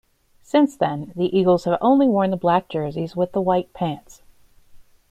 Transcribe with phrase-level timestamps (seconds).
[0.41, 4.23] Since then, the Eagles have only worn the black jerseys with the white pants.